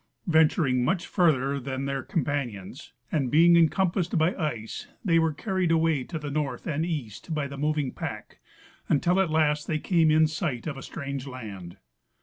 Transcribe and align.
Venturing 0.25 0.83
much 0.83 1.05
farther 1.05 1.59
than 1.59 1.85
their 1.85 2.01
companions 2.01 2.91
and 3.11 3.29
being 3.29 3.55
encompassed 3.55 4.17
by 4.17 4.35
ice, 4.35 4.87
they 5.05 5.19
were 5.19 5.31
carried 5.31 5.71
away 5.71 6.03
to 6.05 6.17
the 6.17 6.31
north 6.31 6.65
and 6.65 6.83
east 6.83 7.35
by 7.35 7.45
the 7.45 7.55
moving 7.55 7.91
pack 7.91 8.39
until 8.89 9.19
at 9.19 9.29
last 9.29 9.67
they 9.67 9.77
came 9.77 10.09
in 10.09 10.25
sight 10.25 10.65
of 10.65 10.75
a 10.75 10.81
strange 10.81 11.27
land. 11.27 11.77